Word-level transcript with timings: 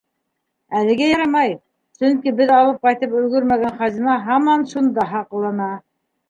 Әлегә 0.77 1.09
ярамай, 1.09 1.51
сөнки 1.99 2.33
беҙ 2.39 2.53
алып 2.61 2.79
ҡайтып 2.87 3.13
өлгөрмәгән 3.21 3.77
хазина 3.83 4.17
һаман 4.25 4.67
шунда 4.73 5.07
һаҡлана. 5.13 5.71